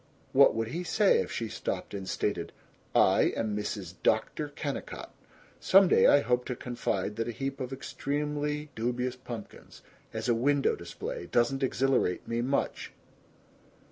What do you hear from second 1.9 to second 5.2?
and stated, "I am Mrs. Dr. Kennicott.